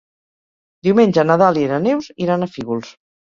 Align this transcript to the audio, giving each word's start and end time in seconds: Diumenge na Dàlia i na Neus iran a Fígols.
Diumenge 0.87 1.25
na 1.31 1.37
Dàlia 1.43 1.67
i 1.67 1.71
na 1.73 1.79
Neus 1.85 2.09
iran 2.27 2.47
a 2.47 2.51
Fígols. 2.57 2.91